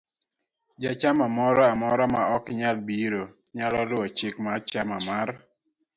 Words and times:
Jachamamoro 0.83 1.61
amora 1.73 2.03
ma 2.13 2.21
ok 2.35 2.45
nyal 2.59 2.77
biro, 2.87 3.23
nyalo 3.55 3.79
luwo 3.89 4.05
chik 4.17 4.35
mar 4.45 4.59
chama 4.69 4.97
mar 5.07 5.29